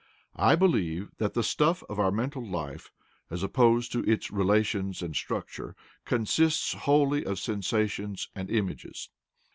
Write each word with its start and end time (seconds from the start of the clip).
I 0.39 0.55
believe 0.55 1.11
that 1.19 1.35
the 1.35 1.43
stuff 1.43 1.83
of 1.87 1.99
our 1.99 2.11
mental 2.11 2.43
life, 2.43 2.89
as 3.29 3.43
opposed 3.43 3.91
to 3.91 3.99
its 4.11 4.31
relations 4.31 5.03
and 5.03 5.15
structure, 5.15 5.75
consists 6.05 6.73
wholly 6.73 7.23
of 7.23 7.37
sensations 7.37 8.27
and 8.33 8.49
images. 8.49 9.09